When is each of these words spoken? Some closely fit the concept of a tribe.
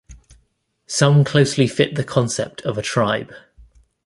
Some 0.87 1.23
closely 1.23 1.67
fit 1.67 1.93
the 1.93 2.03
concept 2.03 2.63
of 2.63 2.75
a 2.75 2.81
tribe. 2.81 3.31